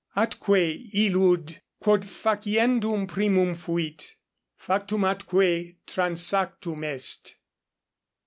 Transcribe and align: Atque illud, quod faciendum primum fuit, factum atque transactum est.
Atque 0.15 0.89
illud, 0.95 1.61
quod 1.79 2.01
faciendum 2.05 3.07
primum 3.07 3.53
fuit, 3.53 4.15
factum 4.57 5.03
atque 5.03 5.75
transactum 5.85 6.83
est. 6.83 7.35